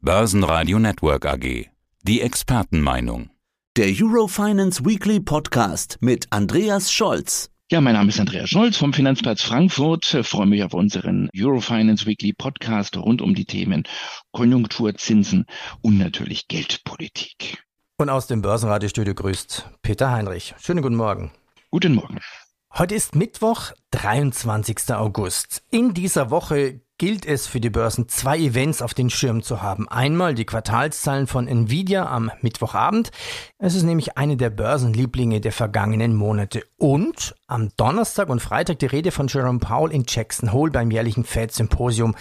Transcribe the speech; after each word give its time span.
Börsenradio 0.00 0.78
Network 0.78 1.26
AG. 1.26 1.66
Die 2.04 2.20
Expertenmeinung. 2.20 3.30
Der 3.76 3.88
Eurofinance 3.88 4.84
Weekly 4.84 5.18
Podcast 5.18 5.98
mit 6.00 6.28
Andreas 6.30 6.92
Scholz. 6.92 7.50
Ja, 7.68 7.80
mein 7.80 7.94
Name 7.94 8.10
ist 8.10 8.20
Andreas 8.20 8.48
Scholz 8.48 8.76
vom 8.76 8.92
Finanzplatz 8.92 9.42
Frankfurt. 9.42 10.14
Ich 10.14 10.24
freue 10.28 10.46
mich 10.46 10.62
auf 10.62 10.72
unseren 10.72 11.28
Eurofinance 11.36 12.06
Weekly 12.06 12.32
Podcast 12.32 12.96
rund 12.96 13.20
um 13.20 13.34
die 13.34 13.44
Themen 13.44 13.82
Konjunktur, 14.30 14.94
Zinsen 14.94 15.46
und 15.82 15.98
natürlich 15.98 16.46
Geldpolitik. 16.46 17.58
Und 17.96 18.08
aus 18.08 18.28
dem 18.28 18.40
Börsenradiostudio 18.40 19.16
grüßt 19.16 19.68
Peter 19.82 20.12
Heinrich. 20.12 20.54
Schönen 20.60 20.82
guten 20.82 20.94
Morgen. 20.94 21.32
Guten 21.72 21.96
Morgen. 21.96 22.20
Heute 22.72 22.94
ist 22.94 23.16
Mittwoch, 23.16 23.72
23. 23.90 24.94
August. 24.94 25.64
In 25.72 25.92
dieser 25.92 26.30
Woche 26.30 26.82
gilt 26.98 27.24
es 27.24 27.46
für 27.46 27.60
die 27.60 27.70
Börsen 27.70 28.08
zwei 28.08 28.38
Events 28.38 28.82
auf 28.82 28.92
den 28.92 29.08
Schirm 29.08 29.42
zu 29.42 29.62
haben. 29.62 29.88
Einmal 29.88 30.34
die 30.34 30.44
Quartalszahlen 30.44 31.28
von 31.28 31.46
Nvidia 31.46 32.06
am 32.06 32.30
Mittwochabend. 32.42 33.10
Es 33.58 33.76
ist 33.76 33.84
nämlich 33.84 34.18
eine 34.18 34.36
der 34.36 34.50
Börsenlieblinge 34.50 35.40
der 35.40 35.52
vergangenen 35.52 36.14
Monate. 36.14 36.64
Und 36.76 37.36
am 37.46 37.70
Donnerstag 37.76 38.28
und 38.28 38.40
Freitag 38.40 38.80
die 38.80 38.86
Rede 38.86 39.12
von 39.12 39.28
Jerome 39.28 39.60
Powell 39.60 39.92
in 39.92 40.04
Jackson 40.06 40.52
Hole 40.52 40.72
beim 40.72 40.90
jährlichen 40.90 41.24
Fed-Symposium 41.24 42.16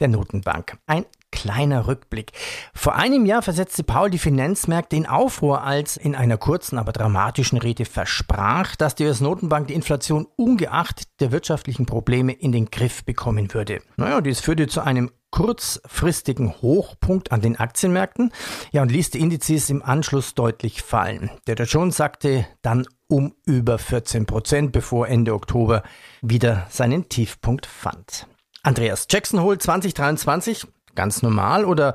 der 0.00 0.08
Notenbank. 0.08 0.78
Ein 0.86 1.04
kleiner 1.32 1.88
Rückblick. 1.88 2.30
Vor 2.72 2.94
einem 2.94 3.26
Jahr 3.26 3.42
versetzte 3.42 3.82
Paul 3.82 4.10
die 4.10 4.18
Finanzmärkte 4.18 4.94
in 4.94 5.06
Aufruhr, 5.06 5.64
als 5.64 5.96
in 5.96 6.14
einer 6.14 6.36
kurzen, 6.36 6.78
aber 6.78 6.92
dramatischen 6.92 7.58
Rede 7.58 7.84
versprach, 7.84 8.76
dass 8.76 8.94
die 8.94 9.06
US-Notenbank 9.06 9.66
die 9.66 9.74
Inflation 9.74 10.28
ungeachtet 10.36 11.08
der 11.18 11.32
wirtschaftlichen 11.32 11.86
Probleme 11.86 12.32
in 12.32 12.52
den 12.52 12.70
Griff 12.70 13.04
bekommen 13.04 13.52
würde. 13.52 13.80
Naja, 13.96 14.20
dies 14.20 14.38
führte 14.38 14.68
zu 14.68 14.82
einem 14.82 15.10
kurzfristigen 15.32 16.52
Hochpunkt 16.60 17.32
an 17.32 17.40
den 17.40 17.56
Aktienmärkten, 17.56 18.32
ja, 18.70 18.82
und 18.82 18.92
ließ 18.92 19.10
die 19.10 19.20
Indizes 19.20 19.70
im 19.70 19.82
Anschluss 19.82 20.34
deutlich 20.34 20.82
fallen. 20.82 21.30
Der 21.46 21.56
Dow 21.56 21.64
Jones 21.64 21.96
sagte 21.96 22.46
dann 22.60 22.86
um 23.08 23.34
über 23.44 23.78
14 23.78 24.26
Prozent, 24.26 24.72
bevor 24.72 25.08
Ende 25.08 25.34
Oktober 25.34 25.82
wieder 26.20 26.66
seinen 26.70 27.08
Tiefpunkt 27.08 27.66
fand. 27.66 28.26
Andreas 28.62 29.06
Jackson 29.10 29.40
holt 29.40 29.62
2023 29.62 30.66
ganz 30.94 31.22
normal 31.22 31.64
oder 31.64 31.94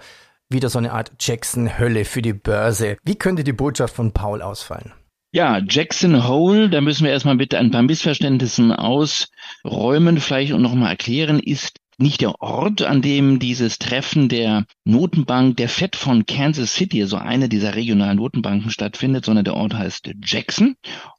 wieder 0.50 0.70
so 0.70 0.78
eine 0.78 0.94
Art 0.94 1.12
Jackson-Hölle 1.20 2.06
für 2.06 2.22
die 2.22 2.34
Börse? 2.34 2.98
Wie 3.04 3.16
könnte 3.16 3.44
die 3.44 3.54
Botschaft 3.54 3.96
von 3.96 4.14
Paul 4.14 4.42
ausfallen? 4.42 4.94
Ja, 5.32 5.60
Jackson 5.60 6.28
Hole, 6.28 6.70
da 6.70 6.80
müssen 6.80 7.04
wir 7.04 7.12
erstmal 7.12 7.36
bitte 7.36 7.58
ein 7.60 7.72
paar 7.72 7.84
Missverständnissen 7.84 8.72
ausräumen, 8.72 10.20
vielleicht 10.20 10.54
und 10.54 10.62
nochmal 10.62 10.92
erklären, 10.92 11.40
ist 11.40 11.80
nicht 11.98 12.22
der 12.22 12.42
Ort, 12.42 12.82
an 12.82 13.02
dem 13.02 13.40
dieses 13.40 13.80
Treffen 13.80 14.30
der 14.30 14.66
Notenbank, 14.86 15.58
der 15.58 15.68
Fed 15.68 15.96
von 15.96 16.26
Kansas 16.26 16.74
City, 16.74 17.02
also 17.02 17.18
eine 17.18 17.50
dieser 17.50 17.76
regionalen 17.76 18.18
Notenbanken 18.18 18.72
stattfindet, 18.72 19.26
sondern 19.26 19.46
der 19.46 19.56
Ort 19.56 19.74
heißt 19.74 20.12
Jackson. 20.24 20.76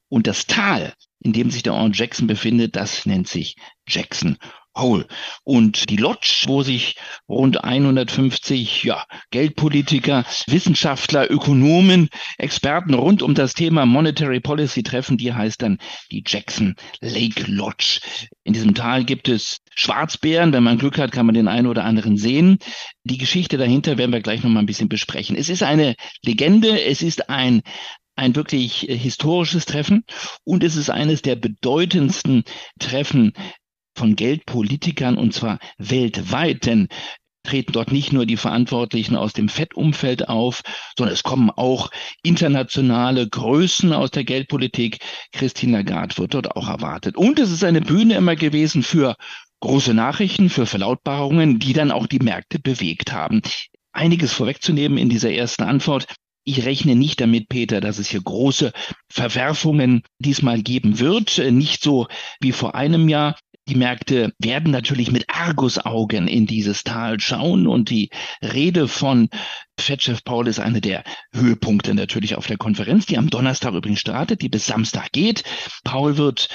Und 0.08 0.26
das 0.26 0.46
Tal, 0.46 0.94
in 1.20 1.32
dem 1.32 1.50
sich 1.50 1.62
der 1.62 1.74
Ort 1.74 1.96
Jackson 1.96 2.26
befindet, 2.26 2.76
das 2.76 3.06
nennt 3.06 3.28
sich 3.28 3.56
Jackson 3.86 4.38
Hole. 4.78 5.06
Und 5.44 5.90
die 5.90 5.96
Lodge, 5.96 6.44
wo 6.46 6.62
sich 6.62 6.96
rund 7.28 7.64
150 7.64 8.84
ja, 8.84 9.04
Geldpolitiker, 9.30 10.24
Wissenschaftler, 10.46 11.30
Ökonomen, 11.30 12.08
Experten 12.38 12.94
rund 12.94 13.22
um 13.22 13.34
das 13.34 13.54
Thema 13.54 13.86
Monetary 13.86 14.40
Policy 14.40 14.82
treffen, 14.82 15.18
die 15.18 15.32
heißt 15.32 15.62
dann 15.62 15.78
die 16.10 16.22
Jackson 16.26 16.76
Lake 17.00 17.50
Lodge. 17.50 18.00
In 18.44 18.52
diesem 18.52 18.74
Tal 18.74 19.04
gibt 19.04 19.28
es 19.28 19.58
Schwarzbären. 19.74 20.52
Wenn 20.52 20.62
man 20.62 20.78
Glück 20.78 20.98
hat, 20.98 21.12
kann 21.12 21.26
man 21.26 21.34
den 21.34 21.48
einen 21.48 21.66
oder 21.66 21.84
anderen 21.84 22.16
sehen. 22.16 22.58
Die 23.04 23.18
Geschichte 23.18 23.58
dahinter 23.58 23.98
werden 23.98 24.12
wir 24.12 24.20
gleich 24.20 24.42
noch 24.42 24.50
mal 24.50 24.60
ein 24.60 24.66
bisschen 24.66 24.88
besprechen. 24.88 25.36
Es 25.36 25.48
ist 25.48 25.62
eine 25.62 25.94
Legende. 26.22 26.82
Es 26.82 27.02
ist 27.02 27.28
ein 27.30 27.62
ein 28.18 28.34
wirklich 28.34 28.80
historisches 28.88 29.64
Treffen 29.64 30.04
und 30.44 30.64
es 30.64 30.76
ist 30.76 30.90
eines 30.90 31.22
der 31.22 31.36
bedeutendsten 31.36 32.44
Treffen 32.78 33.32
von 33.96 34.16
Geldpolitikern 34.16 35.16
und 35.16 35.32
zwar 35.32 35.58
weltweit, 35.78 36.66
denn 36.66 36.88
treten 37.44 37.72
dort 37.72 37.92
nicht 37.92 38.12
nur 38.12 38.26
die 38.26 38.36
Verantwortlichen 38.36 39.16
aus 39.16 39.32
dem 39.32 39.48
Fettumfeld 39.48 40.28
auf, 40.28 40.62
sondern 40.96 41.14
es 41.14 41.22
kommen 41.22 41.50
auch 41.50 41.90
internationale 42.22 43.28
Größen 43.28 43.92
aus 43.92 44.10
der 44.10 44.24
Geldpolitik. 44.24 44.98
Christine 45.32 45.78
Lagarde 45.78 46.18
wird 46.18 46.34
dort 46.34 46.56
auch 46.56 46.68
erwartet. 46.68 47.16
Und 47.16 47.38
es 47.38 47.50
ist 47.50 47.64
eine 47.64 47.80
Bühne 47.80 48.16
immer 48.16 48.36
gewesen 48.36 48.82
für 48.82 49.16
große 49.60 49.94
Nachrichten, 49.94 50.50
für 50.50 50.66
Verlautbarungen, 50.66 51.58
die 51.58 51.72
dann 51.72 51.90
auch 51.90 52.06
die 52.06 52.18
Märkte 52.18 52.58
bewegt 52.58 53.12
haben. 53.12 53.40
Einiges 53.92 54.32
vorwegzunehmen 54.32 54.98
in 54.98 55.08
dieser 55.08 55.32
ersten 55.32 55.62
Antwort. 55.62 56.06
Ich 56.48 56.64
rechne 56.64 56.96
nicht 56.96 57.20
damit, 57.20 57.50
Peter, 57.50 57.82
dass 57.82 57.98
es 57.98 58.08
hier 58.08 58.22
große 58.22 58.72
Verwerfungen 59.10 60.02
diesmal 60.18 60.62
geben 60.62 60.98
wird. 60.98 61.36
Nicht 61.36 61.82
so 61.82 62.06
wie 62.40 62.52
vor 62.52 62.74
einem 62.74 63.10
Jahr. 63.10 63.36
Die 63.68 63.74
Märkte 63.74 64.32
werden 64.38 64.70
natürlich 64.70 65.12
mit 65.12 65.26
Argusaugen 65.28 66.26
in 66.26 66.46
dieses 66.46 66.84
Tal 66.84 67.20
schauen 67.20 67.66
und 67.66 67.90
die 67.90 68.08
Rede 68.40 68.88
von 68.88 69.28
Fed-Chef 69.78 70.24
Paul 70.24 70.48
ist 70.48 70.58
eine 70.58 70.80
der 70.80 71.04
Höhepunkte 71.34 71.92
natürlich 71.92 72.34
auf 72.34 72.46
der 72.46 72.56
Konferenz, 72.56 73.04
die 73.04 73.18
am 73.18 73.28
Donnerstag 73.28 73.74
übrigens 73.74 74.00
startet, 74.00 74.40
die 74.40 74.48
bis 74.48 74.64
Samstag 74.64 75.12
geht. 75.12 75.44
Paul 75.84 76.16
wird 76.16 76.48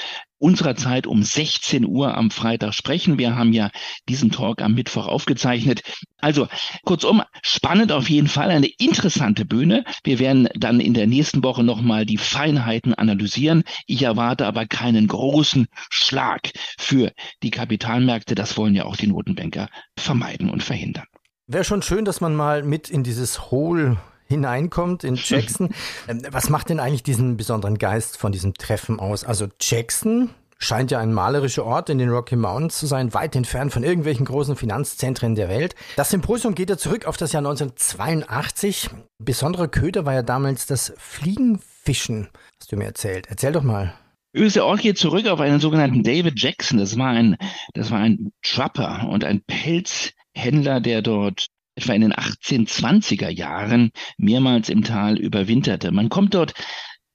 unserer 0.44 0.76
Zeit 0.76 1.06
um 1.06 1.22
16 1.22 1.86
Uhr 1.86 2.14
am 2.14 2.30
Freitag 2.30 2.74
sprechen. 2.74 3.16
Wir 3.16 3.34
haben 3.34 3.54
ja 3.54 3.70
diesen 4.10 4.30
Talk 4.30 4.60
am 4.60 4.74
Mittwoch 4.74 5.06
aufgezeichnet. 5.06 5.82
Also 6.20 6.48
kurzum, 6.84 7.22
spannend 7.42 7.92
auf 7.92 8.10
jeden 8.10 8.28
Fall, 8.28 8.50
eine 8.50 8.66
interessante 8.66 9.46
Bühne. 9.46 9.84
Wir 10.02 10.18
werden 10.18 10.50
dann 10.54 10.80
in 10.80 10.92
der 10.92 11.06
nächsten 11.06 11.42
Woche 11.42 11.64
nochmal 11.64 12.04
die 12.04 12.18
Feinheiten 12.18 12.92
analysieren. 12.92 13.64
Ich 13.86 14.02
erwarte 14.02 14.44
aber 14.44 14.66
keinen 14.66 15.08
großen 15.08 15.66
Schlag 15.88 16.50
für 16.78 17.12
die 17.42 17.50
Kapitalmärkte. 17.50 18.34
Das 18.34 18.58
wollen 18.58 18.74
ja 18.74 18.84
auch 18.84 18.96
die 18.96 19.06
Notenbanker 19.06 19.70
vermeiden 19.98 20.50
und 20.50 20.62
verhindern. 20.62 21.06
Wäre 21.46 21.64
schon 21.64 21.80
schön, 21.80 22.04
dass 22.04 22.20
man 22.20 22.34
mal 22.34 22.62
mit 22.62 22.90
in 22.90 23.02
dieses 23.02 23.50
Hohl 23.50 23.96
hineinkommt 24.28 25.04
in 25.04 25.16
Jackson. 25.16 25.70
Ähm, 26.06 26.22
was 26.30 26.50
macht 26.50 26.68
denn 26.68 26.80
eigentlich 26.80 27.02
diesen 27.02 27.36
besonderen 27.36 27.78
Geist 27.78 28.18
von 28.18 28.32
diesem 28.32 28.54
Treffen 28.54 29.00
aus? 29.00 29.24
Also 29.24 29.46
Jackson 29.60 30.30
scheint 30.58 30.90
ja 30.90 30.98
ein 30.98 31.12
malerischer 31.12 31.64
Ort 31.64 31.90
in 31.90 31.98
den 31.98 32.10
Rocky 32.10 32.36
Mountains 32.36 32.78
zu 32.78 32.86
sein, 32.86 33.14
weit 33.14 33.36
entfernt 33.36 33.72
von 33.72 33.84
irgendwelchen 33.84 34.26
großen 34.26 34.56
Finanzzentren 34.56 35.34
der 35.34 35.48
Welt. 35.48 35.74
Das 35.96 36.10
Symposium 36.10 36.54
geht 36.54 36.70
ja 36.70 36.76
zurück 36.76 37.06
auf 37.06 37.16
das 37.16 37.32
Jahr 37.32 37.40
1982. 37.40 38.90
Besonderer 39.18 39.68
Köder 39.68 40.04
war 40.04 40.14
ja 40.14 40.22
damals 40.22 40.66
das 40.66 40.92
Fliegenfischen, 40.96 42.28
hast 42.60 42.72
du 42.72 42.76
mir 42.76 42.86
erzählt. 42.86 43.26
Erzähl 43.28 43.52
doch 43.52 43.62
mal. 43.62 43.94
Der 44.34 44.66
Ort 44.66 44.80
geht 44.80 44.98
zurück 44.98 45.28
auf 45.28 45.40
einen 45.40 45.60
sogenannten 45.60 46.02
David 46.02 46.40
Jackson. 46.40 46.78
Das 46.78 46.98
war 46.98 47.10
ein, 47.10 47.36
das 47.74 47.92
war 47.92 48.00
ein 48.00 48.32
Trapper 48.42 49.08
und 49.08 49.22
ein 49.22 49.42
Pelzhändler, 49.42 50.80
der 50.80 51.02
dort 51.02 51.46
etwa 51.76 51.92
in 51.92 52.02
den 52.02 52.12
1820er 52.12 53.28
Jahren 53.28 53.90
mehrmals 54.16 54.68
im 54.68 54.84
Tal 54.84 55.18
überwinterte. 55.18 55.90
Man 55.90 56.08
kommt 56.08 56.34
dort 56.34 56.54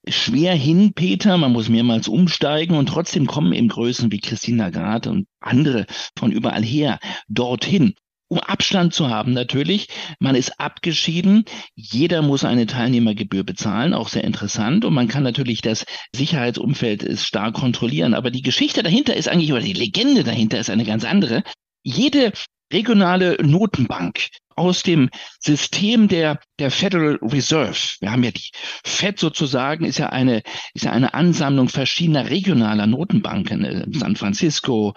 schwer 0.07 0.53
hin, 0.53 0.93
Peter, 0.93 1.37
man 1.37 1.51
muss 1.51 1.69
mehrmals 1.69 2.07
umsteigen 2.07 2.75
und 2.75 2.87
trotzdem 2.87 3.27
kommen 3.27 3.53
eben 3.53 3.67
Größen 3.67 4.11
wie 4.11 4.19
Christine 4.19 4.63
Lagarde 4.63 5.11
und 5.11 5.27
andere 5.39 5.85
von 6.17 6.31
überall 6.31 6.63
her 6.63 6.99
dorthin. 7.27 7.93
Um 8.31 8.39
Abstand 8.39 8.93
zu 8.93 9.09
haben 9.09 9.33
natürlich, 9.33 9.87
man 10.19 10.35
ist 10.35 10.59
abgeschieden, 10.59 11.45
jeder 11.73 12.21
muss 12.21 12.43
eine 12.43 12.67
Teilnehmergebühr 12.67 13.43
bezahlen, 13.43 13.95
auch 13.95 14.07
sehr 14.07 14.23
interessant 14.23 14.85
und 14.85 14.93
man 14.93 15.07
kann 15.07 15.23
natürlich 15.23 15.61
das 15.61 15.83
Sicherheitsumfeld 16.15 17.19
stark 17.19 17.55
kontrollieren, 17.55 18.13
aber 18.13 18.29
die 18.29 18.43
Geschichte 18.43 18.83
dahinter 18.83 19.15
ist 19.15 19.27
eigentlich, 19.29 19.51
oder 19.51 19.63
die 19.63 19.73
Legende 19.73 20.23
dahinter 20.23 20.59
ist 20.59 20.69
eine 20.69 20.85
ganz 20.85 21.05
andere. 21.05 21.41
Jede 21.81 22.31
regionale 22.72 23.38
Notenbank 23.41 24.30
aus 24.56 24.84
dem 24.84 25.09
System 25.40 26.07
der, 26.07 26.39
der 26.60 26.69
Federal 26.69 27.18
Reserve. 27.21 27.77
Wir 28.01 28.12
haben 28.12 28.24
ja 28.24 28.31
die 28.31 28.51
Fed 28.83 29.18
sozusagen, 29.18 29.86
ist 29.86 30.00
ja 30.00 30.10
eine, 30.10 30.44
ist 30.74 30.83
ja 30.83 30.92
eine 30.92 31.13
Ansammlung 31.13 31.69
verschiedener 31.69 32.30
regionaler 32.30 32.86
Notenbanken, 32.86 33.63
äh, 33.63 33.86
San 33.92 34.18
Francisco, 34.18 34.94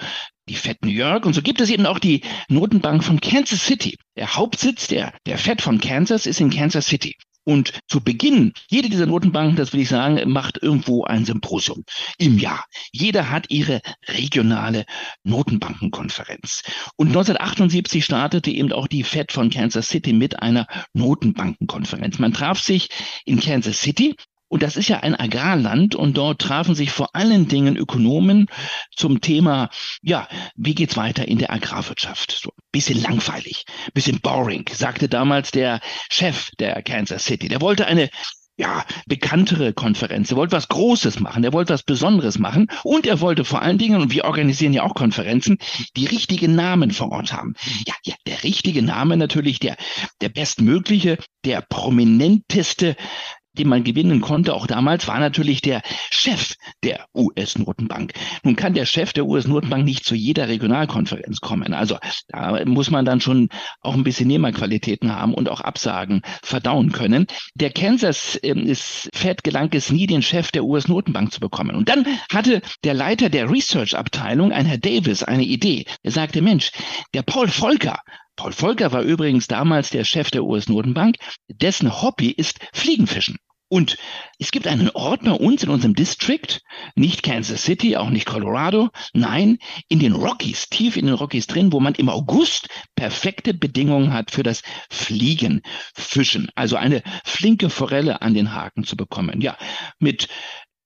die 0.48 0.54
Fed 0.54 0.84
New 0.84 0.90
York 0.90 1.24
und 1.24 1.34
so 1.34 1.42
gibt 1.42 1.60
es 1.60 1.70
eben 1.70 1.86
auch 1.86 2.00
die 2.00 2.22
Notenbank 2.48 3.04
von 3.04 3.20
Kansas 3.20 3.64
City. 3.64 3.96
Der 4.16 4.34
Hauptsitz 4.34 4.88
der, 4.88 5.14
der 5.26 5.38
Fed 5.38 5.62
von 5.62 5.80
Kansas 5.80 6.26
ist 6.26 6.40
in 6.40 6.50
Kansas 6.50 6.86
City. 6.86 7.16
Und 7.44 7.80
zu 7.88 8.00
Beginn, 8.00 8.52
jede 8.68 8.88
dieser 8.88 9.06
Notenbanken, 9.06 9.56
das 9.56 9.72
will 9.72 9.80
ich 9.80 9.88
sagen, 9.88 10.30
macht 10.30 10.62
irgendwo 10.62 11.04
ein 11.04 11.24
Symposium 11.24 11.84
im 12.18 12.38
Jahr. 12.38 12.64
Jeder 12.92 13.30
hat 13.30 13.50
ihre 13.50 13.80
regionale 14.08 14.84
Notenbankenkonferenz. 15.24 16.62
Und 16.96 17.08
1978 17.08 18.04
startete 18.04 18.50
eben 18.50 18.72
auch 18.72 18.86
die 18.86 19.02
Fed 19.02 19.32
von 19.32 19.50
Kansas 19.50 19.88
City 19.88 20.12
mit 20.12 20.40
einer 20.40 20.66
Notenbankenkonferenz. 20.92 22.18
Man 22.18 22.32
traf 22.32 22.60
sich 22.60 22.88
in 23.24 23.40
Kansas 23.40 23.80
City 23.80 24.14
Und 24.52 24.62
das 24.62 24.76
ist 24.76 24.88
ja 24.88 25.00
ein 25.00 25.18
Agrarland 25.18 25.94
und 25.94 26.18
dort 26.18 26.42
trafen 26.42 26.74
sich 26.74 26.90
vor 26.90 27.16
allen 27.16 27.48
Dingen 27.48 27.74
Ökonomen 27.74 28.48
zum 28.94 29.22
Thema, 29.22 29.70
ja, 30.02 30.28
wie 30.56 30.74
geht's 30.74 30.98
weiter 30.98 31.26
in 31.26 31.38
der 31.38 31.50
Agrarwirtschaft? 31.50 32.38
So 32.42 32.50
ein 32.50 32.62
bisschen 32.70 33.00
langweilig, 33.00 33.64
bisschen 33.94 34.20
boring, 34.20 34.68
sagte 34.70 35.08
damals 35.08 35.52
der 35.52 35.80
Chef 36.10 36.50
der 36.58 36.82
Kansas 36.82 37.24
City. 37.24 37.48
Der 37.48 37.62
wollte 37.62 37.86
eine 37.86 38.10
ja, 38.58 38.84
bekanntere 39.06 39.72
Konferenz. 39.72 40.30
Er 40.30 40.36
wollte 40.36 40.54
was 40.54 40.68
Großes 40.68 41.18
machen, 41.18 41.44
er 41.44 41.54
wollte 41.54 41.72
was 41.72 41.82
Besonderes 41.82 42.38
machen 42.38 42.66
und 42.84 43.06
er 43.06 43.22
wollte 43.22 43.46
vor 43.46 43.62
allen 43.62 43.78
Dingen, 43.78 44.02
und 44.02 44.12
wir 44.12 44.26
organisieren 44.26 44.74
ja 44.74 44.82
auch 44.82 44.94
Konferenzen, 44.94 45.56
die 45.96 46.04
richtigen 46.04 46.54
Namen 46.54 46.90
vor 46.90 47.10
Ort 47.10 47.32
haben. 47.32 47.54
Ja, 47.86 47.94
ja, 48.04 48.14
der 48.26 48.44
richtige 48.44 48.82
Name 48.82 49.16
natürlich, 49.16 49.60
der, 49.60 49.78
der 50.20 50.28
bestmögliche, 50.28 51.16
der 51.46 51.62
prominenteste 51.62 52.96
den 53.58 53.68
man 53.68 53.84
gewinnen 53.84 54.20
konnte, 54.20 54.54
auch 54.54 54.66
damals, 54.66 55.08
war 55.08 55.20
natürlich 55.20 55.60
der 55.60 55.82
Chef 56.10 56.54
der 56.82 57.06
US-Notenbank. 57.14 58.12
Nun 58.42 58.56
kann 58.56 58.74
der 58.74 58.86
Chef 58.86 59.12
der 59.12 59.26
US-Notenbank 59.26 59.84
nicht 59.84 60.04
zu 60.04 60.14
jeder 60.14 60.48
Regionalkonferenz 60.48 61.40
kommen. 61.40 61.74
Also 61.74 61.98
da 62.28 62.64
muss 62.64 62.90
man 62.90 63.04
dann 63.04 63.20
schon 63.20 63.48
auch 63.80 63.94
ein 63.94 64.04
bisschen 64.04 64.28
Nehmerqualitäten 64.28 65.14
haben 65.14 65.34
und 65.34 65.48
auch 65.48 65.60
Absagen 65.60 66.22
verdauen 66.42 66.92
können. 66.92 67.26
Der 67.54 67.70
Kansas 67.70 68.38
ähm, 68.42 68.66
ist, 68.66 69.10
Fed 69.12 69.44
gelang 69.44 69.70
es 69.72 69.90
nie, 69.90 70.06
den 70.06 70.22
Chef 70.22 70.50
der 70.50 70.64
US-Notenbank 70.64 71.32
zu 71.32 71.40
bekommen. 71.40 71.76
Und 71.76 71.88
dann 71.88 72.06
hatte 72.32 72.62
der 72.84 72.94
Leiter 72.94 73.28
der 73.28 73.50
Research-Abteilung, 73.50 74.52
ein 74.52 74.66
Herr 74.66 74.78
Davis, 74.78 75.22
eine 75.22 75.44
Idee. 75.44 75.84
Er 76.02 76.10
sagte, 76.10 76.42
Mensch, 76.42 76.72
der 77.14 77.22
Paul 77.22 77.48
Volcker 77.48 77.98
Paul 78.36 78.52
Volcker 78.52 78.92
war 78.92 79.02
übrigens 79.02 79.46
damals 79.46 79.90
der 79.90 80.04
Chef 80.04 80.30
der 80.30 80.44
US-Notenbank. 80.44 81.16
Dessen 81.48 82.02
Hobby 82.02 82.30
ist 82.30 82.58
Fliegenfischen. 82.72 83.36
Und 83.72 83.96
es 84.38 84.50
gibt 84.50 84.66
einen 84.66 84.90
Ort 84.90 85.22
bei 85.22 85.30
uns 85.30 85.62
in 85.62 85.70
unserem 85.70 85.94
District, 85.94 86.60
nicht 86.94 87.22
Kansas 87.22 87.62
City, 87.64 87.96
auch 87.96 88.10
nicht 88.10 88.26
Colorado, 88.26 88.90
nein, 89.14 89.56
in 89.88 89.98
den 89.98 90.12
Rockies, 90.12 90.68
tief 90.68 90.98
in 90.98 91.06
den 91.06 91.14
Rockies 91.14 91.46
drin, 91.46 91.72
wo 91.72 91.80
man 91.80 91.94
im 91.94 92.10
August 92.10 92.68
perfekte 92.96 93.54
Bedingungen 93.54 94.12
hat 94.12 94.30
für 94.30 94.42
das 94.42 94.60
Fliegenfischen, 94.90 96.50
also 96.54 96.76
eine 96.76 97.02
flinke 97.24 97.70
Forelle 97.70 98.20
an 98.20 98.34
den 98.34 98.54
Haken 98.54 98.84
zu 98.84 98.94
bekommen. 98.94 99.40
Ja, 99.40 99.56
mit 99.98 100.28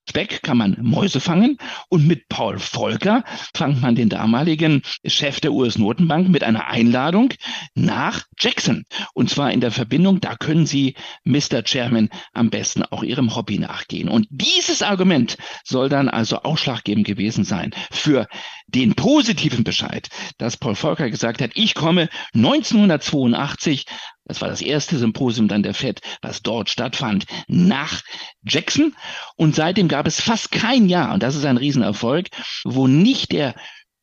Speck 0.08 0.43
kann 0.43 0.56
man 0.56 0.76
Mäuse 0.81 1.20
fangen 1.20 1.58
und 1.88 2.06
mit 2.06 2.29
Paul 2.29 2.58
Volcker 2.58 3.25
fangt 3.55 3.81
man 3.82 3.97
den 3.97 4.08
damaligen 4.08 4.82
Chef 5.05 5.41
der 5.41 5.53
US-Notenbank 5.53 6.29
mit 6.29 6.44
einer 6.44 6.69
Einladung 6.69 7.35
nach 7.75 8.23
Jackson. 8.38 8.85
Und 9.14 9.31
zwar 9.31 9.53
in 9.53 9.61
der 9.61 9.73
Verbindung, 9.73 10.20
da 10.20 10.37
können 10.37 10.67
Sie, 10.67 10.94
Mr. 11.25 11.62
Chairman, 11.64 12.08
am 12.32 12.50
besten 12.50 12.82
auch 12.85 13.03
Ihrem 13.03 13.35
Hobby 13.35 13.58
nachgehen. 13.58 14.08
Und 14.08 14.26
dieses 14.31 14.82
Argument 14.82 15.37
soll 15.64 15.88
dann 15.88 16.08
also 16.08 16.38
ausschlaggebend 16.43 17.06
gewesen 17.06 17.44
sein 17.44 17.73
für 17.91 18.26
den 18.69 18.94
positiven 18.94 19.64
Bescheid, 19.64 20.08
dass 20.38 20.56
Paul 20.56 20.75
Volcker 20.75 21.11
gesagt 21.11 21.41
hat, 21.41 21.50
ich 21.55 21.75
komme 21.75 22.08
1982 22.35 23.87
das 24.26 24.40
war 24.40 24.49
das 24.49 24.61
erste 24.61 24.99
Symposium 24.99 25.49
dann 25.49 25.62
der 25.62 25.75
FED, 25.75 26.00
was 26.20 26.43
dort 26.43 26.69
stattfand, 26.69 27.25
nach 27.49 28.02
Jackson. 28.43 28.94
Und 29.37 29.55
seitdem 29.55 29.88
gab 29.88 30.06
es 30.06 30.20
fast 30.20 30.52
kein 30.52 30.88
Jahr, 30.88 31.14
und 31.14 31.23
das 31.23 31.37
ist 31.37 31.44
ein 31.44 31.56
Riesenerfolg, 31.56 32.28
wo 32.64 32.87
nicht 32.87 33.32
der 33.32 33.55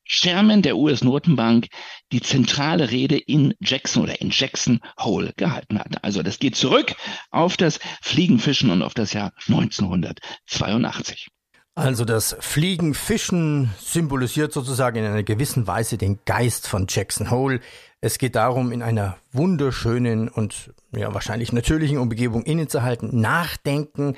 Chairman 0.06 0.62
der 0.62 0.78
US-Notenbank 0.78 1.68
die 2.12 2.22
zentrale 2.22 2.92
Rede 2.92 3.18
in 3.18 3.54
Jackson 3.62 4.04
oder 4.04 4.20
in 4.20 4.32
Jackson 4.32 4.80
Hole 5.00 5.34
gehalten 5.38 5.80
hat. 5.80 6.04
Also 6.04 6.24
das 6.24 6.40
geht 6.40 6.56
zurück 6.56 6.94
auf 7.32 7.58
das 7.58 7.80
Fliegenfischen 8.02 8.70
und 8.70 8.82
auf 8.82 8.94
das 8.94 9.14
Jahr 9.14 9.32
1982. 9.48 11.30
Also 11.76 12.06
das 12.06 12.36
Fliegenfischen 12.40 13.72
symbolisiert 13.80 14.54
sozusagen 14.54 14.98
in 14.98 15.06
einer 15.06 15.24
gewissen 15.24 15.66
Weise 15.66 15.98
den 15.98 16.20
Geist 16.26 16.68
von 16.68 16.86
Jackson 16.88 17.32
Hole. 17.32 17.62
Es 18.04 18.18
geht 18.18 18.36
darum, 18.36 18.74
in 18.74 18.82
einer 18.82 19.16
wunderschönen 19.32 20.28
und 20.28 20.74
ja, 20.94 21.14
wahrscheinlich 21.14 21.54
natürlichen 21.54 21.98
Umgebung 21.98 22.44
innezuhalten, 22.44 23.22
nachdenken 23.22 24.18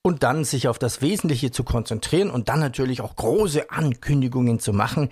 und 0.00 0.22
dann 0.22 0.44
sich 0.44 0.68
auf 0.68 0.78
das 0.78 1.02
Wesentliche 1.02 1.50
zu 1.50 1.62
konzentrieren 1.62 2.30
und 2.30 2.48
dann 2.48 2.60
natürlich 2.60 3.02
auch 3.02 3.14
große 3.14 3.70
Ankündigungen 3.70 4.58
zu 4.58 4.72
machen. 4.72 5.10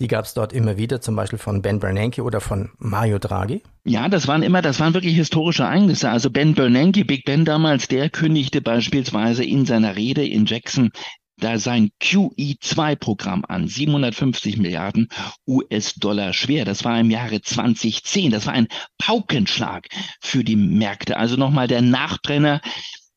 Die 0.00 0.08
gab 0.08 0.24
es 0.24 0.32
dort 0.32 0.54
immer 0.54 0.78
wieder, 0.78 1.02
zum 1.02 1.16
Beispiel 1.16 1.38
von 1.38 1.60
Ben 1.60 1.78
Bernanke 1.78 2.22
oder 2.22 2.40
von 2.40 2.70
Mario 2.78 3.18
Draghi. 3.18 3.62
Ja, 3.84 4.08
das 4.08 4.26
waren 4.26 4.42
immer, 4.42 4.62
das 4.62 4.80
waren 4.80 4.94
wirklich 4.94 5.14
historische 5.14 5.64
Ereignisse. 5.64 6.08
Also 6.08 6.30
Ben 6.30 6.54
Bernanke, 6.54 7.04
Big 7.04 7.26
Ben 7.26 7.44
damals, 7.44 7.88
der 7.88 8.08
kündigte 8.08 8.62
beispielsweise 8.62 9.44
in 9.44 9.66
seiner 9.66 9.96
Rede 9.96 10.24
in 10.26 10.46
Jackson 10.46 10.92
da 11.38 11.58
sein 11.58 11.90
QE2-Programm 12.00 13.44
an, 13.46 13.68
750 13.68 14.56
Milliarden 14.56 15.08
US-Dollar 15.46 16.32
schwer. 16.32 16.64
Das 16.64 16.84
war 16.84 16.98
im 16.98 17.10
Jahre 17.10 17.42
2010. 17.42 18.30
Das 18.30 18.46
war 18.46 18.54
ein 18.54 18.68
Paukenschlag 18.98 19.88
für 20.20 20.44
die 20.44 20.56
Märkte. 20.56 21.16
Also 21.16 21.36
nochmal 21.36 21.68
der 21.68 21.82
Nachbrenner 21.82 22.60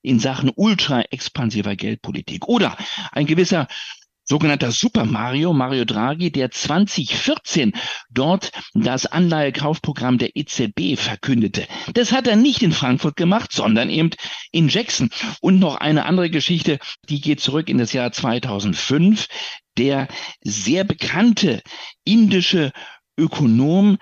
in 0.02 0.20
Sachen 0.20 0.52
ultra 0.56 1.02
expansiver 1.02 1.76
Geldpolitik. 1.76 2.48
Oder 2.48 2.78
ein 3.12 3.26
gewisser 3.26 3.68
sogenannter 4.30 4.72
Super 4.72 5.06
Mario, 5.06 5.54
Mario 5.54 5.86
Draghi, 5.86 6.32
der 6.32 6.52
2014 6.52 7.74
dort 8.12 8.52
das 8.74 9.08
Anleihekaufprogramm 9.08 10.20
der 10.20 10.36
EZB 10.36 10.98
verkündete. 10.98 11.68
Das 11.94 12.12
hat 12.12 12.28
er 12.28 12.36
nicht 12.36 12.62
in 12.62 12.72
Frankfurt 12.72 13.16
gemacht, 13.16 13.52
sondern 13.52 13.90
eben 13.90 14.12
in 14.52 14.70
Jackson. 14.70 15.10
Und 15.42 15.60
noch 15.60 15.78
eine 15.78 16.06
andere 16.06 16.30
Geschichte, 16.30 16.78
die 17.10 17.22
geht 17.22 17.42
zurück 17.42 17.70
in 17.70 17.80
das 17.80 17.92
Jahr 17.92 18.12
2005. 18.12 19.28
Der 19.78 20.08
sehr 20.42 20.84
bekannte 20.84 21.62
indische 22.04 22.72
Ökonom 23.18 23.98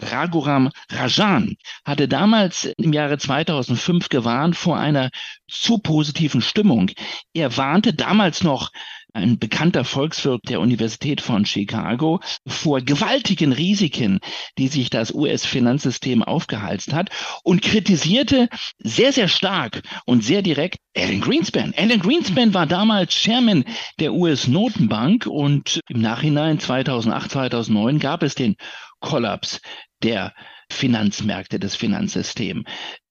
Raghuram 0.00 0.70
Rajan 0.90 1.56
hatte 1.84 2.08
damals 2.08 2.64
im 2.64 2.92
Jahre 2.94 3.18
2005 3.18 4.08
gewarnt 4.08 4.56
vor 4.56 4.78
einer 4.78 5.10
zu 5.48 5.78
positiven 5.78 6.40
Stimmung. 6.40 6.90
Er 7.34 7.56
warnte 7.58 7.92
damals 7.92 8.42
noch 8.42 8.70
ein 9.12 9.38
bekannter 9.38 9.84
Volkswirt 9.84 10.40
der 10.48 10.60
Universität 10.60 11.20
von 11.20 11.44
Chicago, 11.44 12.20
vor 12.46 12.80
gewaltigen 12.80 13.52
Risiken, 13.52 14.20
die 14.58 14.68
sich 14.68 14.90
das 14.90 15.12
US-Finanzsystem 15.12 16.22
aufgehalst 16.22 16.92
hat 16.92 17.10
und 17.42 17.62
kritisierte 17.62 18.48
sehr, 18.78 19.12
sehr 19.12 19.28
stark 19.28 19.82
und 20.06 20.24
sehr 20.24 20.42
direkt 20.42 20.78
Alan 20.96 21.20
Greenspan. 21.20 21.74
Alan 21.76 22.00
Greenspan 22.00 22.54
war 22.54 22.66
damals 22.66 23.14
Chairman 23.14 23.64
der 24.00 24.12
US-Notenbank 24.12 25.26
und 25.26 25.80
im 25.88 26.00
Nachhinein 26.00 26.58
2008, 26.58 27.30
2009 27.30 27.98
gab 27.98 28.22
es 28.22 28.34
den 28.34 28.56
Kollaps 29.00 29.60
der 30.02 30.32
Finanzmärkte, 30.72 31.58
des 31.58 31.76
Finanzsystems. 31.76 32.64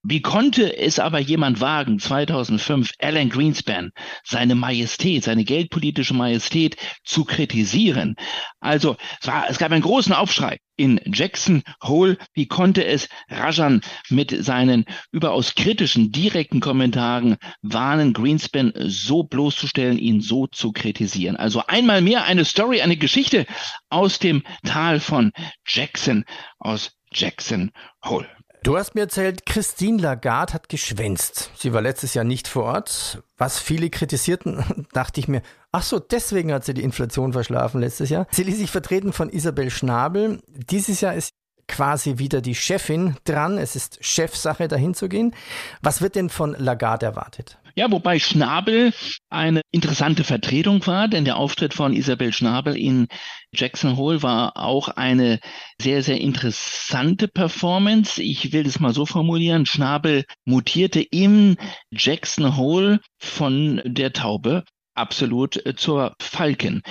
Wie 0.03 0.23
konnte 0.23 0.77
es 0.77 0.97
aber 0.97 1.19
jemand 1.19 1.61
wagen, 1.61 1.99
2005 1.99 2.93
Alan 2.99 3.29
Greenspan, 3.29 3.91
seine 4.23 4.55
Majestät, 4.55 5.23
seine 5.23 5.43
geldpolitische 5.43 6.15
Majestät 6.15 6.75
zu 7.03 7.23
kritisieren? 7.23 8.15
Also 8.59 8.97
es, 9.21 9.27
war, 9.27 9.47
es 9.47 9.59
gab 9.59 9.71
einen 9.71 9.83
großen 9.83 10.13
Aufschrei 10.13 10.57
in 10.75 10.99
Jackson 11.05 11.61
Hole. 11.83 12.17
Wie 12.33 12.47
konnte 12.47 12.83
es 12.83 13.09
Rajan 13.29 13.81
mit 14.09 14.35
seinen 14.43 14.85
überaus 15.11 15.53
kritischen, 15.53 16.11
direkten 16.11 16.61
Kommentaren 16.61 17.37
warnen, 17.61 18.13
Greenspan 18.13 18.73
so 18.75 19.21
bloßzustellen, 19.21 19.99
ihn 19.99 20.19
so 20.21 20.47
zu 20.47 20.71
kritisieren? 20.71 21.35
Also 21.35 21.61
einmal 21.67 22.01
mehr 22.01 22.23
eine 22.25 22.45
Story, 22.45 22.81
eine 22.81 22.97
Geschichte 22.97 23.45
aus 23.89 24.17
dem 24.17 24.41
Tal 24.63 24.99
von 24.99 25.31
Jackson, 25.67 26.25
aus 26.57 26.97
Jackson 27.13 27.71
Hole. 28.05 28.27
Du 28.63 28.77
hast 28.77 28.93
mir 28.93 29.01
erzählt, 29.01 29.47
Christine 29.47 29.99
Lagarde 29.99 30.53
hat 30.53 30.69
geschwänzt. 30.69 31.49
Sie 31.57 31.73
war 31.73 31.81
letztes 31.81 32.13
Jahr 32.13 32.25
nicht 32.25 32.47
vor 32.47 32.65
Ort. 32.65 33.23
Was 33.37 33.57
viele 33.57 33.89
kritisierten, 33.89 34.85
dachte 34.93 35.19
ich 35.19 35.27
mir, 35.27 35.41
ach 35.71 35.81
so, 35.81 35.97
deswegen 35.97 36.53
hat 36.53 36.63
sie 36.63 36.75
die 36.75 36.83
Inflation 36.83 37.33
verschlafen 37.33 37.81
letztes 37.81 38.09
Jahr. 38.09 38.27
Sie 38.29 38.43
ließ 38.43 38.57
sich 38.57 38.69
vertreten 38.69 39.13
von 39.13 39.29
Isabel 39.29 39.71
Schnabel. 39.71 40.43
Dieses 40.47 41.01
Jahr 41.01 41.15
ist 41.15 41.33
quasi 41.67 42.19
wieder 42.19 42.41
die 42.41 42.53
Chefin 42.53 43.15
dran. 43.23 43.57
Es 43.57 43.75
ist 43.75 43.97
Chefsache, 44.05 44.67
dahin 44.67 44.93
zu 44.93 45.09
gehen. 45.09 45.33
Was 45.81 46.01
wird 46.01 46.15
denn 46.15 46.29
von 46.29 46.53
Lagarde 46.53 47.07
erwartet? 47.07 47.57
Ja, 47.75 47.91
wobei 47.91 48.19
Schnabel 48.19 48.93
eine 49.29 49.61
interessante 49.71 50.23
Vertretung 50.23 50.85
war, 50.87 51.07
denn 51.07 51.25
der 51.25 51.37
Auftritt 51.37 51.73
von 51.73 51.93
Isabel 51.93 52.33
Schnabel 52.33 52.77
in 52.77 53.07
Jackson 53.53 53.97
Hole 53.97 54.21
war 54.23 54.57
auch 54.57 54.89
eine 54.89 55.39
sehr, 55.81 56.03
sehr 56.03 56.19
interessante 56.19 57.27
Performance. 57.27 58.21
Ich 58.21 58.51
will 58.51 58.63
das 58.63 58.79
mal 58.79 58.93
so 58.93 59.05
formulieren. 59.05 59.65
Schnabel 59.65 60.25
mutierte 60.45 61.01
im 61.01 61.57
Jackson 61.91 62.57
Hole 62.57 62.99
von 63.17 63.81
der 63.85 64.13
Taube 64.13 64.63
absolut 64.93 65.63
zur 65.77 66.15
Falken 66.19 66.81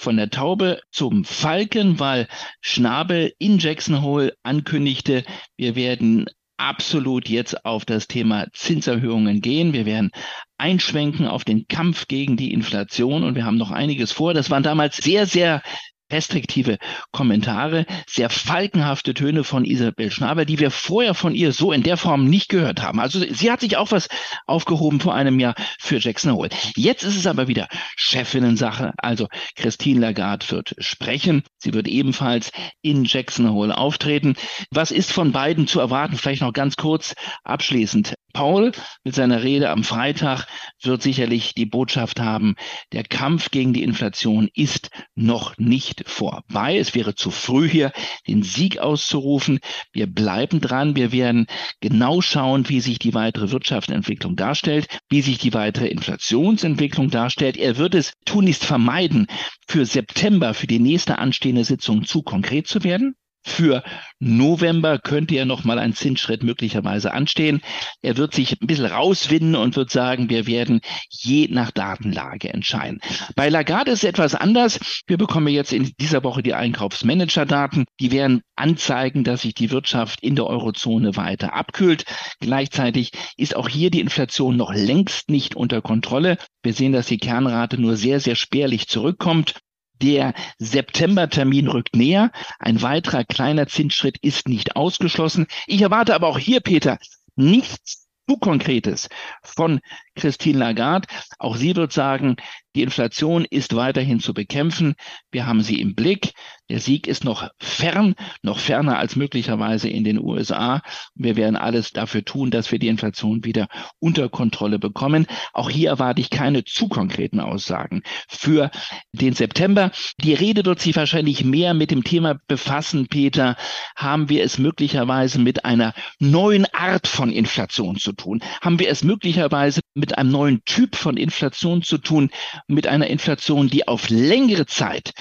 von 0.00 0.16
der 0.16 0.30
Taube 0.30 0.80
zum 0.90 1.24
Falken, 1.24 2.00
weil 2.00 2.26
Schnabel 2.62 3.34
in 3.38 3.58
Jackson 3.58 4.00
Hole 4.00 4.34
ankündigte, 4.42 5.24
wir 5.58 5.76
werden 5.76 6.26
absolut 6.60 7.28
jetzt 7.28 7.64
auf 7.64 7.84
das 7.84 8.06
Thema 8.06 8.46
Zinserhöhungen 8.52 9.40
gehen. 9.40 9.72
Wir 9.72 9.86
werden 9.86 10.10
einschwenken 10.58 11.26
auf 11.26 11.44
den 11.44 11.66
Kampf 11.68 12.06
gegen 12.06 12.36
die 12.36 12.52
Inflation 12.52 13.24
und 13.24 13.34
wir 13.34 13.46
haben 13.46 13.56
noch 13.56 13.70
einiges 13.70 14.12
vor. 14.12 14.34
Das 14.34 14.50
waren 14.50 14.62
damals 14.62 14.98
sehr, 14.98 15.26
sehr 15.26 15.62
restriktive 16.10 16.78
Kommentare, 17.12 17.86
sehr 18.06 18.30
falkenhafte 18.30 19.14
Töne 19.14 19.44
von 19.44 19.64
Isabel 19.64 20.10
Schnabel, 20.10 20.46
die 20.46 20.58
wir 20.58 20.70
vorher 20.70 21.14
von 21.14 21.34
ihr 21.34 21.52
so 21.52 21.72
in 21.72 21.82
der 21.82 21.96
Form 21.96 22.24
nicht 22.24 22.48
gehört 22.48 22.82
haben. 22.82 23.00
Also 23.00 23.20
sie 23.20 23.50
hat 23.50 23.60
sich 23.60 23.76
auch 23.76 23.90
was 23.90 24.08
aufgehoben 24.46 25.00
vor 25.00 25.14
einem 25.14 25.40
Jahr 25.40 25.54
für 25.78 25.98
Jackson 25.98 26.32
Hole. 26.32 26.50
Jetzt 26.76 27.02
ist 27.02 27.16
es 27.16 27.26
aber 27.26 27.48
wieder 27.48 27.68
Chefinnensache. 27.96 28.92
Also 28.98 29.28
Christine 29.56 30.00
Lagarde 30.00 30.50
wird 30.50 30.74
sprechen. 30.78 31.42
Sie 31.58 31.74
wird 31.74 31.88
ebenfalls 31.88 32.52
in 32.82 33.04
Jackson 33.04 33.50
Hole 33.50 33.76
auftreten. 33.76 34.34
Was 34.70 34.90
ist 34.90 35.12
von 35.12 35.32
beiden 35.32 35.66
zu 35.66 35.80
erwarten? 35.80 36.16
Vielleicht 36.16 36.42
noch 36.42 36.52
ganz 36.52 36.76
kurz 36.76 37.14
abschließend. 37.44 38.14
Paul 38.32 38.72
mit 39.04 39.14
seiner 39.14 39.42
Rede 39.42 39.70
am 39.70 39.84
Freitag 39.84 40.46
wird 40.82 41.02
sicherlich 41.02 41.54
die 41.54 41.66
Botschaft 41.66 42.20
haben, 42.20 42.56
der 42.92 43.04
Kampf 43.04 43.50
gegen 43.50 43.72
die 43.72 43.82
Inflation 43.82 44.48
ist 44.54 44.90
noch 45.14 45.56
nicht 45.58 46.08
vorbei. 46.08 46.78
Es 46.78 46.94
wäre 46.94 47.14
zu 47.14 47.30
früh 47.30 47.68
hier 47.68 47.92
den 48.26 48.42
Sieg 48.42 48.78
auszurufen. 48.78 49.60
Wir 49.92 50.06
bleiben 50.06 50.60
dran. 50.60 50.96
Wir 50.96 51.12
werden 51.12 51.46
genau 51.80 52.20
schauen, 52.20 52.68
wie 52.68 52.80
sich 52.80 52.98
die 52.98 53.14
weitere 53.14 53.50
Wirtschaftsentwicklung 53.50 54.36
darstellt, 54.36 54.86
wie 55.08 55.22
sich 55.22 55.38
die 55.38 55.54
weitere 55.54 55.88
Inflationsentwicklung 55.88 57.10
darstellt. 57.10 57.56
Er 57.56 57.76
wird 57.76 57.94
es 57.94 58.14
tunlichst 58.24 58.64
vermeiden, 58.64 59.26
für 59.68 59.86
September, 59.86 60.54
für 60.54 60.66
die 60.66 60.80
nächste 60.80 61.18
anstehende 61.18 61.64
Sitzung 61.64 62.04
zu 62.04 62.22
konkret 62.22 62.66
zu 62.66 62.82
werden. 62.82 63.14
Für 63.42 63.82
November 64.18 64.98
könnte 64.98 65.34
ja 65.34 65.46
noch 65.46 65.64
mal 65.64 65.78
ein 65.78 65.94
Zinsschritt 65.94 66.42
möglicherweise 66.42 67.12
anstehen. 67.12 67.62
Er 68.02 68.18
wird 68.18 68.34
sich 68.34 68.60
ein 68.60 68.66
bisschen 68.66 68.84
rauswinden 68.84 69.56
und 69.56 69.76
wird 69.76 69.90
sagen, 69.90 70.28
wir 70.28 70.46
werden 70.46 70.80
je 71.08 71.48
nach 71.50 71.70
Datenlage 71.70 72.52
entscheiden. 72.52 73.00
Bei 73.36 73.48
Lagarde 73.48 73.92
ist 73.92 74.04
es 74.04 74.08
etwas 74.08 74.34
anders. 74.34 74.78
Wir 75.06 75.16
bekommen 75.16 75.48
jetzt 75.48 75.72
in 75.72 75.90
dieser 75.98 76.22
Woche 76.22 76.42
die 76.42 76.52
Einkaufsmanager-Daten. 76.54 77.86
Die 77.98 78.12
werden 78.12 78.42
anzeigen, 78.56 79.24
dass 79.24 79.42
sich 79.42 79.54
die 79.54 79.70
Wirtschaft 79.70 80.22
in 80.22 80.36
der 80.36 80.46
Eurozone 80.46 81.16
weiter 81.16 81.54
abkühlt. 81.54 82.04
Gleichzeitig 82.40 83.12
ist 83.38 83.56
auch 83.56 83.68
hier 83.68 83.90
die 83.90 84.00
Inflation 84.00 84.56
noch 84.56 84.74
längst 84.74 85.30
nicht 85.30 85.56
unter 85.56 85.80
Kontrolle. 85.80 86.36
Wir 86.62 86.74
sehen, 86.74 86.92
dass 86.92 87.06
die 87.06 87.18
Kernrate 87.18 87.80
nur 87.80 87.96
sehr, 87.96 88.20
sehr 88.20 88.34
spärlich 88.34 88.86
zurückkommt. 88.86 89.54
Der 90.02 90.34
Septembertermin 90.58 91.68
rückt 91.68 91.94
näher. 91.94 92.32
Ein 92.58 92.82
weiterer 92.82 93.24
kleiner 93.24 93.66
Zinsschritt 93.66 94.18
ist 94.22 94.48
nicht 94.48 94.76
ausgeschlossen. 94.76 95.46
Ich 95.66 95.82
erwarte 95.82 96.14
aber 96.14 96.28
auch 96.28 96.38
hier, 96.38 96.60
Peter, 96.60 96.98
nichts 97.36 98.08
zu 98.28 98.38
Konkretes 98.38 99.08
von 99.42 99.80
Christine 100.20 100.58
Lagarde. 100.58 101.08
Auch 101.38 101.56
sie 101.56 101.74
wird 101.74 101.92
sagen, 101.92 102.36
die 102.76 102.82
Inflation 102.82 103.44
ist 103.50 103.74
weiterhin 103.74 104.20
zu 104.20 104.32
bekämpfen. 104.32 104.94
Wir 105.32 105.46
haben 105.46 105.62
sie 105.62 105.80
im 105.80 105.96
Blick. 105.96 106.32
Der 106.68 106.78
Sieg 106.78 107.08
ist 107.08 107.24
noch 107.24 107.48
fern, 107.58 108.14
noch 108.42 108.60
ferner 108.60 108.96
als 108.96 109.16
möglicherweise 109.16 109.88
in 109.88 110.04
den 110.04 110.20
USA. 110.20 110.80
Wir 111.16 111.34
werden 111.34 111.56
alles 111.56 111.90
dafür 111.90 112.24
tun, 112.24 112.52
dass 112.52 112.70
wir 112.70 112.78
die 112.78 112.86
Inflation 112.86 113.44
wieder 113.44 113.66
unter 113.98 114.28
Kontrolle 114.28 114.78
bekommen. 114.78 115.26
Auch 115.52 115.68
hier 115.68 115.88
erwarte 115.88 116.20
ich 116.20 116.30
keine 116.30 116.62
zu 116.62 116.86
konkreten 116.86 117.40
Aussagen 117.40 118.02
für 118.28 118.70
den 119.10 119.32
September. 119.32 119.90
Die 120.18 120.34
Rede 120.34 120.64
wird 120.64 120.78
sich 120.78 120.94
wahrscheinlich 120.94 121.44
mehr 121.44 121.74
mit 121.74 121.90
dem 121.90 122.04
Thema 122.04 122.38
befassen, 122.46 123.08
Peter. 123.08 123.56
Haben 123.96 124.28
wir 124.28 124.44
es 124.44 124.58
möglicherweise 124.58 125.40
mit 125.40 125.64
einer 125.64 125.92
neuen 126.20 126.66
Art 126.72 127.08
von 127.08 127.32
Inflation 127.32 127.96
zu 127.96 128.12
tun? 128.12 128.44
Haben 128.60 128.78
wir 128.78 128.90
es 128.90 129.02
möglicherweise 129.02 129.79
mit 129.94 130.18
einem 130.18 130.30
neuen 130.30 130.64
Typ 130.64 130.96
von 130.96 131.16
Inflation 131.16 131.82
zu 131.82 131.98
tun, 131.98 132.30
mit 132.68 132.86
einer 132.86 133.08
Inflation, 133.08 133.68
die 133.68 133.88
auf 133.88 134.08
längere 134.08 134.66
Zeit 134.66 135.12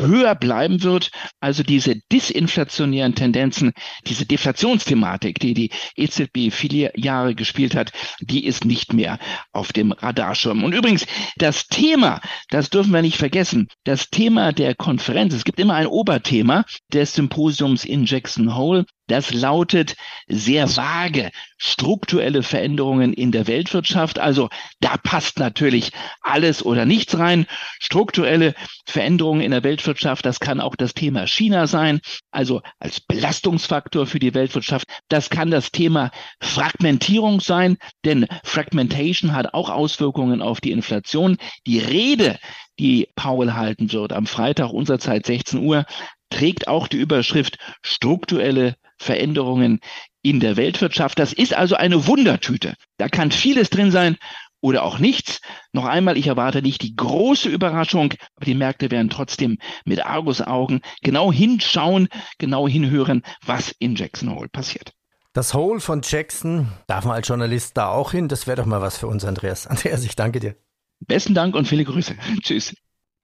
höher 0.00 0.34
bleiben 0.34 0.82
wird. 0.82 1.10
Also 1.40 1.62
diese 1.62 1.96
disinflationären 2.10 3.14
Tendenzen, 3.14 3.72
diese 4.06 4.26
Deflationsthematik, 4.26 5.38
die 5.38 5.54
die 5.54 5.70
EZB 5.96 6.52
viele 6.52 6.92
Jahre 6.96 7.34
gespielt 7.34 7.74
hat, 7.74 7.92
die 8.20 8.44
ist 8.46 8.64
nicht 8.64 8.92
mehr 8.92 9.18
auf 9.52 9.72
dem 9.72 9.92
Radarschirm. 9.92 10.64
Und 10.64 10.72
übrigens, 10.72 11.06
das 11.36 11.66
Thema, 11.66 12.20
das 12.48 12.70
dürfen 12.70 12.92
wir 12.92 13.02
nicht 13.02 13.16
vergessen, 13.16 13.68
das 13.84 14.10
Thema 14.10 14.52
der 14.52 14.74
Konferenz, 14.74 15.34
es 15.34 15.44
gibt 15.44 15.60
immer 15.60 15.74
ein 15.74 15.86
Oberthema 15.86 16.64
des 16.92 17.14
Symposiums 17.14 17.84
in 17.84 18.04
Jackson 18.04 18.56
Hole, 18.56 18.84
das 19.10 19.32
lautet 19.32 19.96
sehr 20.28 20.76
vage 20.76 21.30
strukturelle 21.62 22.42
Veränderungen 22.42 23.12
in 23.12 23.32
der 23.32 23.46
Weltwirtschaft. 23.46 24.18
Also 24.18 24.48
da 24.80 24.96
passt 24.96 25.38
natürlich 25.38 25.92
alles 26.22 26.64
oder 26.64 26.86
nichts 26.86 27.18
rein. 27.18 27.46
Strukturelle 27.78 28.54
Veränderungen 28.86 29.42
in 29.42 29.50
der 29.50 29.62
Weltwirtschaft, 29.62 30.24
das 30.24 30.40
kann 30.40 30.60
auch 30.60 30.74
das 30.74 30.94
Thema 30.94 31.26
China 31.26 31.66
sein, 31.66 32.00
also 32.30 32.62
als 32.78 33.00
Belastungsfaktor 33.00 34.06
für 34.06 34.18
die 34.18 34.32
Weltwirtschaft. 34.32 34.86
Das 35.08 35.28
kann 35.28 35.50
das 35.50 35.70
Thema 35.70 36.10
Fragmentierung 36.40 37.40
sein, 37.40 37.76
denn 38.06 38.26
Fragmentation 38.42 39.34
hat 39.34 39.52
auch 39.52 39.68
Auswirkungen 39.68 40.40
auf 40.40 40.62
die 40.62 40.70
Inflation. 40.70 41.36
Die 41.66 41.78
Rede, 41.78 42.38
die 42.78 43.08
Paul 43.16 43.52
halten 43.52 43.92
wird 43.92 44.14
am 44.14 44.26
Freitag 44.26 44.72
unserer 44.72 44.98
Zeit 44.98 45.26
16 45.26 45.60
Uhr, 45.60 45.84
trägt 46.30 46.68
auch 46.68 46.88
die 46.88 46.96
Überschrift 46.96 47.58
strukturelle 47.82 48.76
Veränderungen 48.98 49.80
in 50.22 50.40
der 50.40 50.56
Weltwirtschaft. 50.56 51.18
Das 51.18 51.32
ist 51.32 51.54
also 51.54 51.74
eine 51.76 52.06
Wundertüte. 52.06 52.74
Da 52.98 53.08
kann 53.08 53.30
vieles 53.30 53.70
drin 53.70 53.90
sein 53.90 54.16
oder 54.60 54.84
auch 54.84 54.98
nichts. 54.98 55.40
Noch 55.72 55.86
einmal, 55.86 56.16
ich 56.16 56.26
erwarte 56.26 56.62
nicht 56.62 56.82
die 56.82 56.94
große 56.94 57.48
Überraschung, 57.48 58.14
aber 58.36 58.44
die 58.44 58.54
Märkte 58.54 58.90
werden 58.90 59.10
trotzdem 59.10 59.58
mit 59.84 60.04
Argusaugen 60.04 60.80
genau 61.02 61.32
hinschauen, 61.32 62.08
genau 62.38 62.68
hinhören, 62.68 63.22
was 63.44 63.74
in 63.78 63.96
Jackson 63.96 64.34
Hole 64.34 64.48
passiert. 64.48 64.92
Das 65.32 65.54
Hole 65.54 65.80
von 65.80 66.02
Jackson, 66.04 66.72
darf 66.88 67.04
man 67.04 67.14
als 67.14 67.28
Journalist 67.28 67.76
da 67.76 67.88
auch 67.88 68.10
hin? 68.10 68.28
Das 68.28 68.46
wäre 68.46 68.56
doch 68.56 68.66
mal 68.66 68.82
was 68.82 68.98
für 68.98 69.06
uns, 69.06 69.24
Andreas. 69.24 69.66
Andreas, 69.68 70.04
ich 70.04 70.16
danke 70.16 70.40
dir. 70.40 70.56
Besten 71.00 71.34
Dank 71.34 71.54
und 71.54 71.66
viele 71.66 71.84
Grüße. 71.84 72.14
Tschüss. 72.42 72.74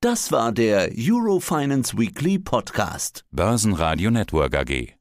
Das 0.06 0.30
war 0.30 0.52
der 0.52 0.92
Eurofinance 0.96 1.98
Weekly 1.98 2.38
Podcast. 2.38 3.24
Börsenradio 3.32 4.08
Network 4.12 4.54
AG. 4.54 4.95